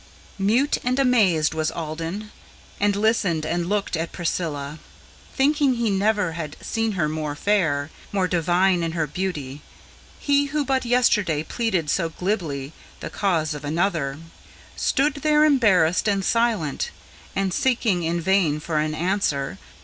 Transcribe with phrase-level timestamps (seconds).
[0.39, 2.31] Mute and amazed was Alden;
[2.79, 4.79] and listened and looked at Priscilla,
[5.35, 9.61] Thinking he never had seen her more fair, more divine in her beauty.
[10.17, 14.17] He who but yesterday pleaded so glibly the cause of another,
[14.75, 16.89] Stood there embarrassed and silent,
[17.35, 19.59] and seeking in vain for an answer.